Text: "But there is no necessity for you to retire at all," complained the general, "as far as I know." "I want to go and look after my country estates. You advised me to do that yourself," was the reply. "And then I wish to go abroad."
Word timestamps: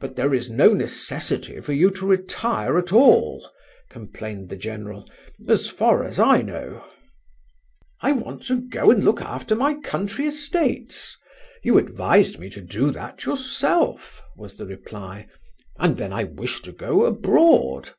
"But 0.00 0.16
there 0.16 0.34
is 0.34 0.50
no 0.50 0.72
necessity 0.72 1.60
for 1.60 1.72
you 1.72 1.92
to 1.92 2.08
retire 2.08 2.76
at 2.76 2.92
all," 2.92 3.48
complained 3.88 4.48
the 4.48 4.56
general, 4.56 5.08
"as 5.46 5.68
far 5.68 6.02
as 6.04 6.18
I 6.18 6.42
know." 6.42 6.84
"I 8.00 8.10
want 8.10 8.42
to 8.46 8.60
go 8.60 8.90
and 8.90 9.04
look 9.04 9.20
after 9.22 9.54
my 9.54 9.74
country 9.74 10.26
estates. 10.26 11.16
You 11.62 11.78
advised 11.78 12.40
me 12.40 12.50
to 12.50 12.60
do 12.60 12.90
that 12.90 13.26
yourself," 13.26 14.24
was 14.36 14.56
the 14.56 14.66
reply. 14.66 15.28
"And 15.78 15.96
then 15.98 16.12
I 16.12 16.24
wish 16.24 16.60
to 16.62 16.72
go 16.72 17.04
abroad." 17.04 17.90